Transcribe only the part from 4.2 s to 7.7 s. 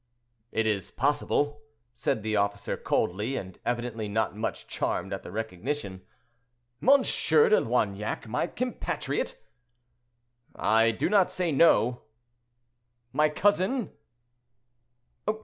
much charmed at the recognition. "M. de